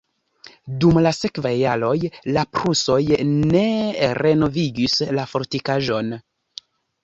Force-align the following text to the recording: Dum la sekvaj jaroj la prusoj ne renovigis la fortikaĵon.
Dum 0.83 0.95
la 1.07 1.11
sekvaj 1.17 1.51
jaroj 1.57 1.91
la 2.39 2.47
prusoj 2.59 2.97
ne 3.53 3.63
renovigis 4.23 4.99
la 5.21 5.31
fortikaĵon. 5.37 6.15